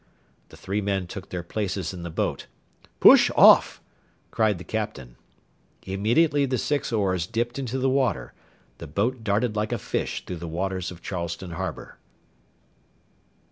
[0.49, 2.47] The three men took their places in the boat.
[2.99, 3.79] "Push off!"
[4.31, 5.15] cried the captain.
[5.83, 8.33] Immediately the six oars dipped into the water;
[8.79, 11.99] the boat darted like a fish through the waters of Charleston Harbour.